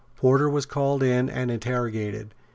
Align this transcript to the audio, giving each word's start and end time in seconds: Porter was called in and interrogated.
Porter 0.15 0.49
was 0.49 0.65
called 0.65 1.03
in 1.03 1.29
and 1.29 1.51
interrogated. 1.51 2.33